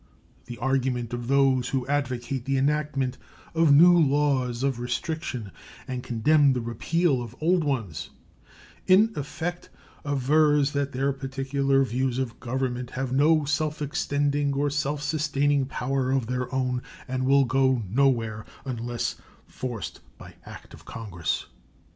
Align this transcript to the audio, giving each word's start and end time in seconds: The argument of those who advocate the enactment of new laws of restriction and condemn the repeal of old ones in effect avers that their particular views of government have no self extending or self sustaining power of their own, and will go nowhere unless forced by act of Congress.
The 0.47 0.57
argument 0.57 1.13
of 1.13 1.27
those 1.27 1.69
who 1.69 1.85
advocate 1.85 2.45
the 2.45 2.57
enactment 2.57 3.19
of 3.53 3.71
new 3.71 3.95
laws 3.95 4.63
of 4.63 4.79
restriction 4.79 5.51
and 5.87 6.01
condemn 6.01 6.53
the 6.53 6.59
repeal 6.59 7.21
of 7.21 7.35
old 7.39 7.63
ones 7.63 8.09
in 8.87 9.13
effect 9.15 9.69
avers 10.03 10.71
that 10.71 10.91
their 10.91 11.13
particular 11.13 11.83
views 11.83 12.17
of 12.17 12.39
government 12.39 12.89
have 12.97 13.13
no 13.13 13.45
self 13.45 13.79
extending 13.79 14.55
or 14.55 14.71
self 14.71 15.03
sustaining 15.03 15.67
power 15.67 16.09
of 16.09 16.25
their 16.25 16.51
own, 16.51 16.81
and 17.07 17.27
will 17.27 17.45
go 17.45 17.83
nowhere 17.87 18.43
unless 18.65 19.17
forced 19.45 19.99
by 20.17 20.33
act 20.47 20.73
of 20.73 20.83
Congress. 20.83 21.45